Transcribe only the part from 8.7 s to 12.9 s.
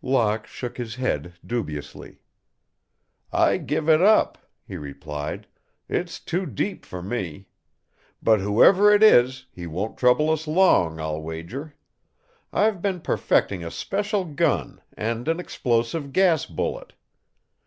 it is, he won't trouble us long, I'll wager. I've